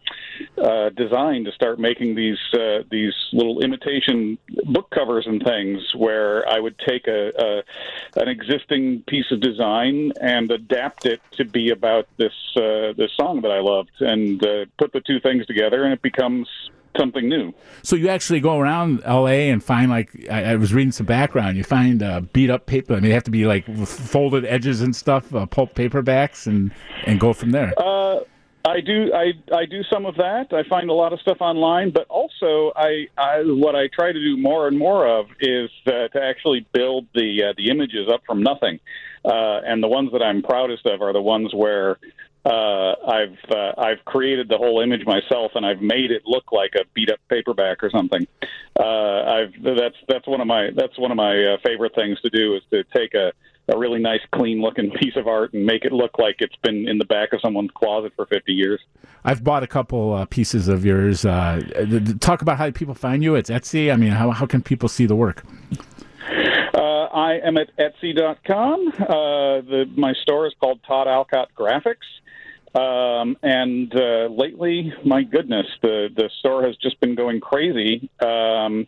[0.57, 6.47] uh, design to start making these uh, these little imitation book covers and things where
[6.47, 11.71] I would take a, a an existing piece of design and adapt it to be
[11.71, 15.83] about this uh, this song that I loved and uh, put the two things together
[15.83, 16.47] and it becomes
[16.97, 17.54] something new.
[17.84, 19.50] So you actually go around L.A.
[19.50, 21.58] and find like I, I was reading some background.
[21.58, 22.93] You find uh, beat up paper.
[22.93, 26.71] I mean, they have to be like folded edges and stuff, uh, pulp paperbacks, and
[27.06, 27.73] and go from there.
[27.78, 28.19] Uh,
[28.67, 29.12] I do.
[29.13, 30.52] I I do some of that.
[30.52, 34.19] I find a lot of stuff online, but also I, I what I try to
[34.19, 38.21] do more and more of is uh, to actually build the uh, the images up
[38.26, 38.80] from nothing.
[39.23, 41.97] Uh, and the ones that I'm proudest of are the ones where
[42.45, 46.71] uh, I've uh, I've created the whole image myself, and I've made it look like
[46.76, 48.26] a beat up paperback or something.
[48.80, 52.30] Uh, I've that's that's one of my that's one of my uh, favorite things to
[52.30, 53.34] do is to take a
[53.69, 56.88] a really nice, clean looking piece of art and make it look like it's been
[56.88, 58.80] in the back of someone's closet for 50 years.
[59.26, 61.26] I've bought a couple uh, pieces of yours.
[61.26, 61.62] Uh,
[62.19, 63.36] talk about how people find you.
[63.36, 63.91] It's Etsy.
[63.91, 65.43] I mean, how how can people see the work?
[66.73, 68.88] Uh, I am at Etsy.com.
[69.00, 71.95] Uh, the, my store is called Todd Alcott Graphics.
[72.75, 78.10] Um, and uh, lately, my goodness, the, the store has just been going crazy.
[78.19, 78.88] Um,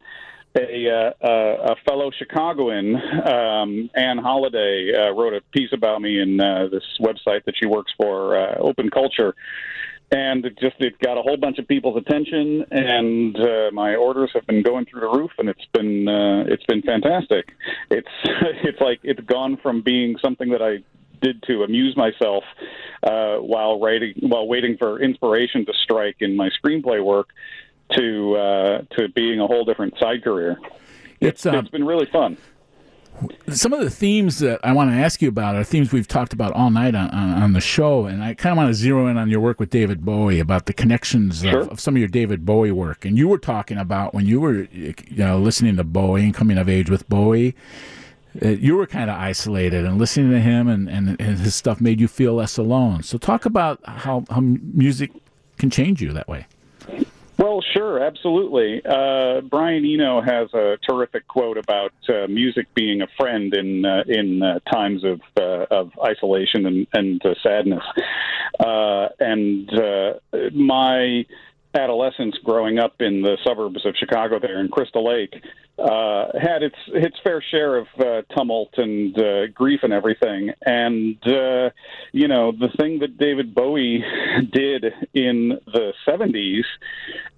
[0.57, 6.39] a, uh, a fellow Chicagoan, um, Ayun Halliday, uh, wrote a piece about me in
[6.39, 9.35] uh, this website that she works for, uh, Open Culture.
[10.11, 14.31] And it just it got a whole bunch of people's attention, and uh, my orders
[14.33, 17.49] have been going through the roof, and it's been uh, it's been fantastic.
[17.91, 18.07] It's
[18.63, 20.79] it's like it's gone from being something that I
[21.21, 22.43] did to amuse myself
[23.03, 27.29] uh, while writing while waiting for inspiration to strike in my screenplay work
[27.93, 30.57] to uh, to being a whole different side career.
[31.19, 32.37] It's um, It's been really fun.
[33.49, 36.31] some of the themes that I want to ask you about are themes we've talked
[36.31, 39.07] about all night on, on, on the show, and I kind of want to zero
[39.07, 41.61] in on your work with David Bowie about the connections Sure.
[41.61, 43.03] of, of some of your David Bowie work.
[43.03, 46.57] And you were talking about when you were, you know, listening to Bowie and coming
[46.57, 47.53] of age with Bowie, uh,
[48.33, 51.99] you were kind of isolated, and listening to him and, and, and his stuff made
[51.99, 53.03] you feel less alone.
[53.03, 55.11] So talk about how, how music
[55.57, 56.45] can change you that way.
[57.39, 58.81] Well, sure, absolutely.
[58.85, 64.03] Uh, Brian Eno has a terrific quote about uh, music being a friend in uh,
[64.07, 67.83] in uh, times of uh, of isolation and and uh, sadness.
[68.59, 70.13] Uh, and uh,
[70.53, 71.25] my
[71.73, 75.35] adolescence growing up in the suburbs of Chicago there in Crystal Lake
[75.79, 80.51] uh, had its its fair share of uh, tumult and uh, grief and everything.
[80.65, 81.69] And uh,
[82.11, 84.03] you know, the thing that David Bowie
[84.51, 86.65] did in the '70s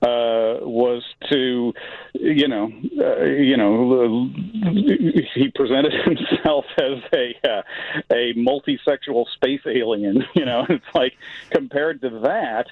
[0.02, 1.74] uh, was to,
[2.14, 4.30] you know, uh, you know,
[5.36, 7.62] he presented himself as a uh,
[8.12, 10.26] a multi-sexual space alien.
[10.42, 11.14] You know, it's like
[11.52, 12.68] compared to that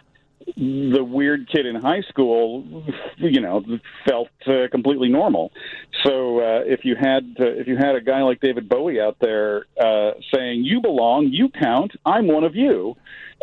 [0.56, 2.84] the weird kid in high school,
[3.17, 3.63] you know,
[4.08, 5.52] felt uh, completely normal.
[6.04, 9.17] So uh, if you had uh, if you had a guy like David Bowie out
[9.19, 12.95] there uh, saying "You belong, you count, I'm one of you,"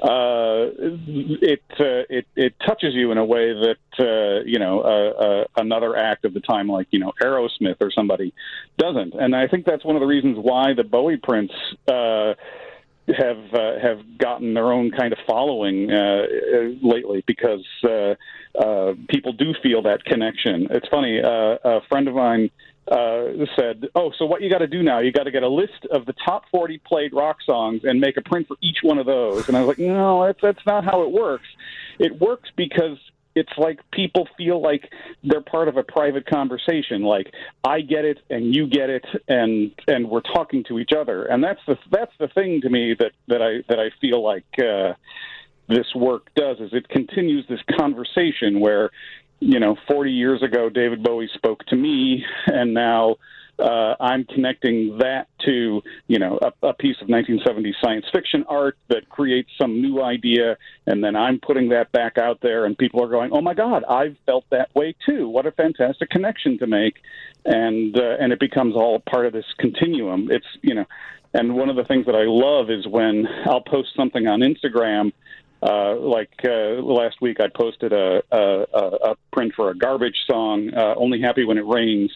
[0.02, 5.24] uh, it uh, it it touches you in a way that uh, you know uh,
[5.24, 8.34] uh, another act of the time, like you know Aerosmith or somebody,
[8.78, 9.14] doesn't.
[9.14, 11.54] And I think that's one of the reasons why the Bowie prints.
[11.88, 12.34] Uh,
[13.08, 18.14] have uh, have gotten their own kind of following uh, uh, lately because uh,
[18.58, 20.66] uh, people do feel that connection.
[20.70, 21.20] It's funny.
[21.22, 22.50] Uh, a friend of mine
[22.90, 24.98] uh, said, "Oh, so what you got to do now?
[24.98, 28.16] You got to get a list of the top 40 played rock songs and make
[28.16, 30.84] a print for each one of those." And I was like, "No, that's that's not
[30.84, 31.46] how it works.
[31.98, 32.98] It works because."
[33.36, 34.90] It's like people feel like
[35.22, 37.02] they're part of a private conversation.
[37.02, 41.24] Like I get it and you get it, and and we're talking to each other.
[41.24, 44.46] And that's the that's the thing to me that that I that I feel like
[44.58, 44.94] uh,
[45.68, 48.90] this work does is it continues this conversation where
[49.38, 53.16] you know 40 years ago David Bowie spoke to me, and now
[53.58, 58.76] uh, I'm connecting that to you know a, a piece of 1970s science fiction art
[58.88, 63.02] that creates some new idea, and then I'm putting that back out there, and people
[63.02, 65.28] are going, "Oh my God, I've felt that way too!
[65.28, 66.96] What a fantastic connection to make!"
[67.44, 70.28] And uh, and it becomes all part of this continuum.
[70.30, 70.84] It's you know,
[71.32, 75.12] and one of the things that I love is when I'll post something on Instagram.
[75.62, 80.70] Uh, like uh, last week, I posted a, a, a print for a garbage song,
[80.76, 82.12] uh, "Only Happy When It Rains,"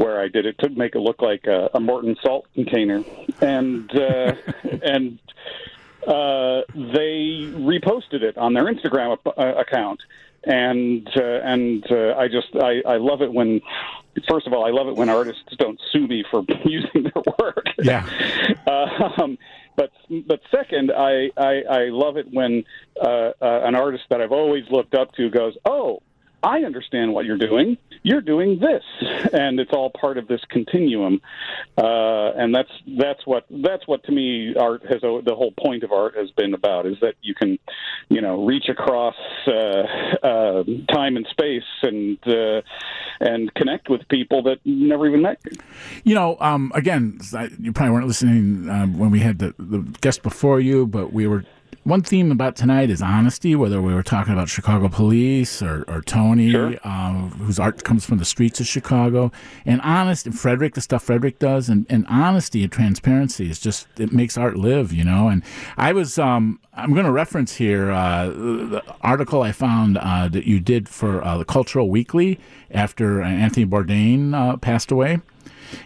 [0.00, 3.04] where I did it to make it look like a, a Morton salt container,
[3.40, 4.34] and uh,
[4.82, 5.18] and
[6.06, 10.00] uh, they reposted it on their Instagram ap- uh, account,
[10.44, 13.60] and uh, and uh, I just I, I love it when.
[14.28, 17.66] First of all, I love it when artists don't sue me for using their work.
[17.80, 18.04] Yeah.
[18.66, 19.38] um,
[19.76, 19.92] but
[20.26, 22.64] but second, I, I I love it when
[23.00, 26.02] uh, uh, an artist that I've always looked up to goes, "Oh,
[26.42, 27.76] I understand what you're doing.
[28.02, 28.82] You're doing this,
[29.32, 31.20] and it's all part of this continuum.
[31.76, 35.92] Uh, and that's that's what that's what to me art has the whole point of
[35.92, 37.58] art has been about is that you can,
[38.08, 39.50] you know, reach across uh,
[40.22, 42.62] uh, time and space and uh,
[43.20, 45.38] and connect with people that you never even met
[46.04, 46.14] you.
[46.14, 47.20] Know, um, again,
[47.58, 51.26] you probably weren't listening um, when we had the, the guest before you, but we
[51.26, 51.44] were.
[51.82, 56.02] One theme about tonight is honesty, whether we were talking about Chicago police or, or
[56.02, 56.74] Tony, Sure.
[56.84, 59.32] um, whose art comes from the streets of Chicago.
[59.64, 63.86] And honest, and Frederick, the stuff Frederick does, and, and honesty and transparency is just,
[63.98, 65.28] it makes art live, you know?
[65.28, 65.42] And
[65.78, 70.44] I was, um, I'm going to reference here uh, the article I found uh, that
[70.46, 72.38] you did for uh, the Cultural Weekly
[72.70, 75.20] after Anthony Bourdain uh, passed away.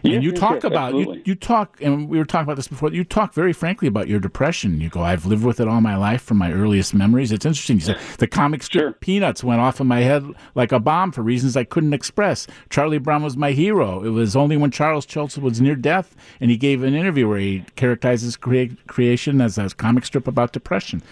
[0.03, 2.57] Yes, and you yes, talk yes, about you, you talk and we were talking about
[2.57, 4.81] this before you talk very frankly about your depression.
[4.81, 7.33] You go i've lived with it all my life from my earliest memories.
[7.33, 7.77] It's interesting.
[7.77, 8.93] You said the comic strip Sure.
[8.93, 12.47] peanuts went off in my head like a bomb for reasons i couldn't express.
[12.71, 14.03] Charlie brown was my hero.
[14.03, 17.38] It was only when charles schulz was near death and he gave an interview where
[17.38, 21.03] he characterized his crea- creation as a comic strip about depression.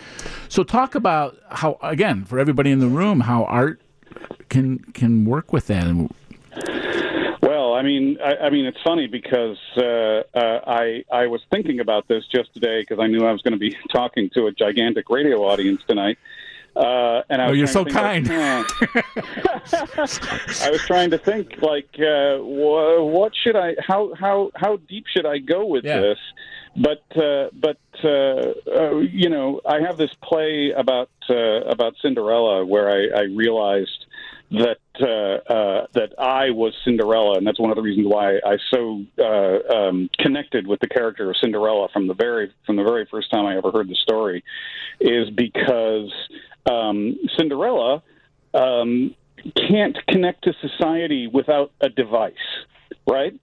[0.48, 3.81] So talk about how again for everybody in the room how art
[4.48, 6.12] can can work with that and
[7.83, 12.07] I mean, I, I mean, it's funny because uh, uh, I I was thinking about
[12.07, 15.11] this just today because I knew I was going to be talking to a gigantic
[15.11, 16.16] radio audience tonight.
[16.77, 18.27] Uh, and I Oh, you're so kind.
[18.27, 18.38] think,
[18.95, 19.05] like,
[19.66, 20.07] huh.
[20.66, 23.75] I was trying to think like, uh, wha- what should I?
[23.81, 26.01] How how how deep should I go with Yeah.
[26.01, 26.18] this?
[26.77, 31.35] But uh, but uh, uh, you know, I have this play about uh,
[31.77, 34.01] about Cinderella where I, I realized
[34.52, 38.58] that uh, uh, that I was Cinderella, and that's one of the reasons why I
[38.72, 43.06] so uh, um, connected with the character of Cinderella from the very from the very
[43.10, 44.44] first time I ever heard the story,
[45.00, 46.12] is because
[46.70, 48.03] um, Cinderella
[48.53, 49.14] um,
[49.57, 52.34] can't connect to society without a device,
[53.09, 53.34] right?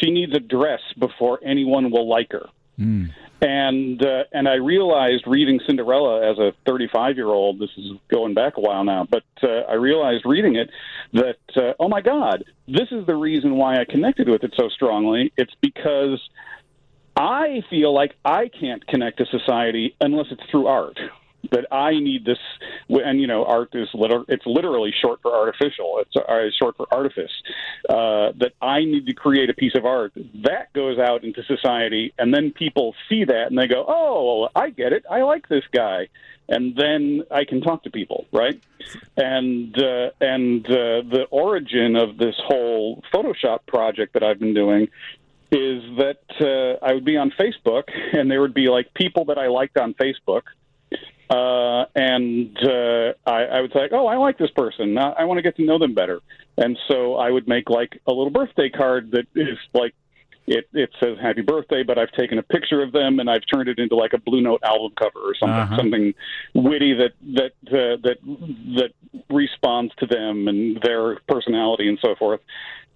[0.00, 2.46] She needs a dress before anyone will like her
[3.40, 7.58] and uh, and I realized reading Cinderella as a 35 year old.
[7.58, 10.70] This is going back a while now, but uh, I realized reading it
[11.12, 14.68] that uh, oh my God, this is the reason why I connected with it so
[14.68, 15.32] strongly.
[15.36, 16.20] It's because
[17.16, 20.98] I feel like I can't connect to society unless it's through art.
[21.52, 22.38] That I need this,
[22.88, 25.98] and you know, art is liter- it's literally short for artificial.
[26.00, 27.30] It's uh, short for artifice.
[27.88, 30.12] Uh, that I need to create a piece of art
[30.44, 34.70] that goes out into society, and then people see that and they go, "Oh, I
[34.70, 35.04] get it.
[35.10, 36.08] I like this guy,"
[36.48, 38.60] and then I can talk to people, right?
[39.16, 44.88] And uh, and uh, the origin of this whole Photoshop project that I've been doing
[45.50, 49.38] is that uh, I would be on Facebook, and there would be like people that
[49.38, 50.42] I liked on Facebook,
[51.30, 54.96] uh, and uh, I, I would say, "Oh, I like this person.
[54.98, 56.20] I, I want to get to know them better."
[56.56, 59.94] And so I would make like a little birthday card that is like
[60.46, 63.68] it, it says happy birthday, but I've taken a picture of them and I've turned
[63.68, 65.76] it into like a Blue Note album cover or something, Uh-huh.
[65.76, 66.14] something
[66.54, 68.18] witty that that uh, that
[68.76, 68.92] that
[69.28, 72.40] responds to them and their personality and so forth.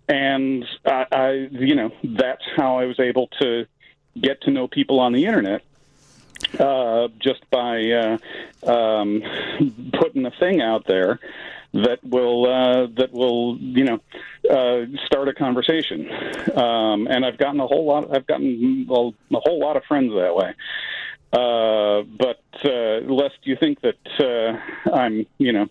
[0.08, 3.66] And I, I, you know, that's how I was able to
[4.20, 5.62] get to know people on the internet
[6.58, 8.18] uh, just by uh,
[8.70, 9.22] um,
[9.92, 11.20] putting a thing out there
[11.72, 14.00] that will uh, that will you know
[14.50, 16.10] uh, start a conversation.
[16.56, 18.14] Um, and I've gotten a whole lot.
[18.14, 20.54] I've gotten a, a whole lot of friends that way.
[21.32, 25.68] Uh, but uh, lest you think that uh, I'm you know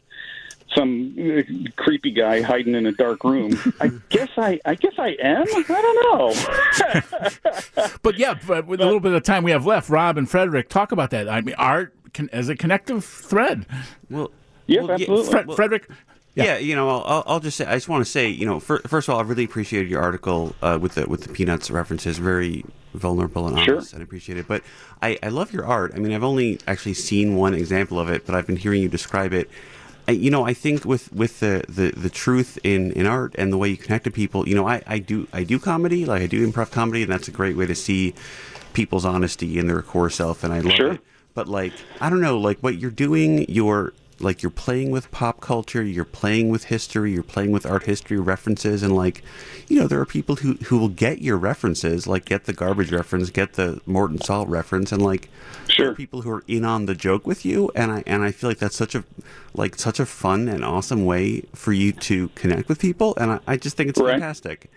[0.75, 1.41] some uh,
[1.77, 3.59] creepy guy hiding in a dark room.
[3.81, 5.45] I guess I I guess I am.
[5.47, 7.89] I don't know.
[8.01, 10.69] But yeah, but with a little bit of time we have left, Rob and Frederick,
[10.69, 11.27] talk about that.
[11.29, 13.65] I mean, art can, as a connective thread.
[14.09, 14.31] Well,
[14.67, 15.31] Yes, well, yeah, absolutely.
[15.31, 15.89] Fred, well- Frederick,
[16.35, 18.59] Yeah, you know, I'll- I'll, I'll just say, I just want to say, you know,
[18.59, 21.69] fir- first of all, I really appreciated your article uh, with the with the peanuts
[21.71, 22.63] references, very
[22.93, 23.75] vulnerable and Sure.
[23.77, 24.47] honest, and I appreciate it.
[24.47, 24.63] But
[25.01, 25.91] I, I love your art.
[25.95, 28.89] I mean, I've only actually seen one example of it, but I've been hearing you
[28.89, 29.49] describe it.
[30.09, 33.53] I, you know, I think with with the, the, the truth in, in art and
[33.53, 36.21] the way you connect to people, you know, I, I do I do comedy, like
[36.23, 38.13] I do improv comedy, and that's a great way to see
[38.73, 40.93] people's honesty and their core self, and I love Sure.
[40.93, 41.01] it
[41.35, 45.39] but like i don't know like what you're doing you're like you're playing with pop
[45.41, 49.23] culture you're playing with history you're playing with art history references and like
[49.67, 52.91] you know there are people who who will get your references like get the garbage
[52.91, 55.29] reference get the morton salt reference and like
[55.77, 55.91] there Sure.
[55.91, 58.49] are people who are in on the joke with you and i and i feel
[58.49, 59.03] like that's such a
[59.53, 63.39] like such a fun and awesome way for you to connect with people and i,
[63.47, 64.13] I just think it's Right.
[64.13, 64.69] fantastic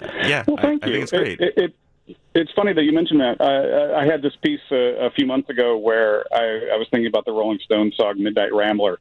[0.00, 0.92] yeah Well, I, thank I you.
[0.94, 1.74] think it's great It, it,
[2.06, 3.40] it, it's funny that you mentioned that.
[3.40, 7.08] I, I had this piece uh, a few months ago where I, I was thinking
[7.08, 9.00] about the Rolling Stones song "Midnight Rambler,"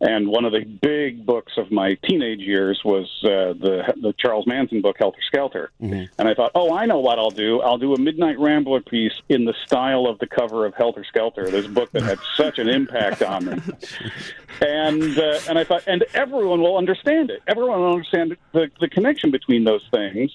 [0.00, 4.46] and one of the big books of my teenage years was uh, the the Charles
[4.46, 5.70] Manson book "Helter Skelter,"
[6.18, 7.60] and I thought, oh, I know what I'll do.
[7.60, 11.50] I'll do a Midnight Rambler piece in the style of the cover of Helter Skelter,
[11.50, 13.60] this book that had such an impact on me.
[14.62, 17.42] and uh, and I thought, and everyone will understand it.
[17.46, 20.30] Everyone will understand the the connection between those things.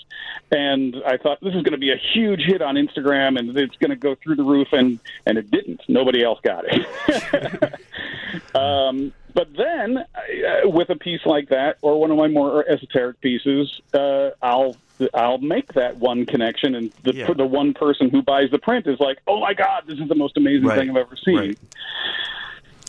[0.51, 3.75] And I thought this is going to be a huge hit on Instagram, and it's
[3.77, 4.69] going to go through the roof.
[4.71, 5.81] And and it didn't.
[5.87, 7.73] Nobody else got it.
[8.55, 13.19] um, but then, uh, with a piece like that, or one of my more esoteric
[13.21, 14.77] pieces, uh, I'll
[15.13, 17.33] I'll make that one connection, and the Yeah.
[17.33, 20.15] the one person who buys the print is like, "Oh my God, this is the
[20.15, 20.79] most amazing Right.
[20.79, 21.57] thing I've ever seen." Right.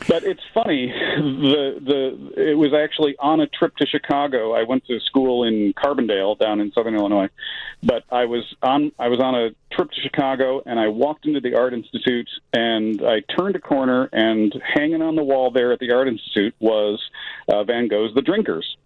[0.09, 0.87] But it's funny.
[0.87, 4.53] The the it was actually on a trip to Chicago.
[4.53, 7.29] I went to school in Carbondale down in Southern Illinois,
[7.83, 11.41] but I was on I was on a trip to Chicago and I walked into
[11.41, 15.81] the Art Institute and I turned a corner and hanging on the wall there at
[15.81, 17.03] the Art Institute was
[17.49, 18.77] uh, Van Gogh's The Drinkers.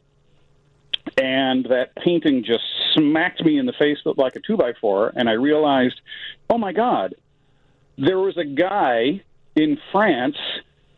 [1.20, 2.64] And that painting just
[2.94, 6.00] smacked me in the face like a two by four, and I realized,
[6.48, 7.14] oh my God,
[7.96, 9.22] there was a guy
[9.56, 10.36] in France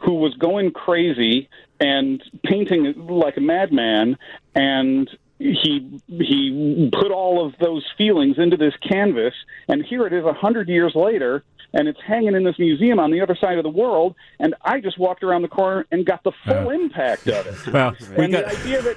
[0.05, 1.49] who was going crazy
[1.81, 4.17] and painting like a madman
[4.55, 9.35] and he he put all of those feelings into this canvas
[9.69, 11.43] and here it is a hundred years later
[11.75, 14.81] and it's hanging in this museum on the other side of the world and i
[14.81, 18.33] just walked around the corner and got the full impact of it well, we and
[18.33, 18.97] got the idea that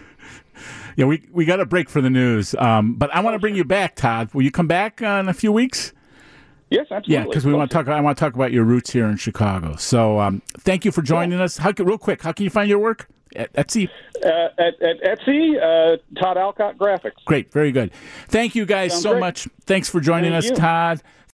[0.95, 2.55] yeah, we we got a break for the news.
[2.55, 4.33] Um, but I want to bring you back, Todd.
[4.33, 5.91] Will you come back uh, in a few weeks?
[6.75, 7.87] Yes absolutely Yeah, because we want to talk.
[7.87, 9.75] I want to talk about your roots here in Chicago.
[9.77, 11.57] So, um, thank you for joining us.
[11.57, 13.07] How, can- real quick, how can you find your work?
[13.35, 13.89] At Etsy.
[14.23, 17.91] uh, at, at etsy uh, todd alcott graphics Great, very good.
[18.29, 19.19] Thank you guys Sounds so great.
[19.19, 19.47] much.
[19.65, 20.55] Thanks for joining Thank us, you.
[20.55, 21.01] Todd.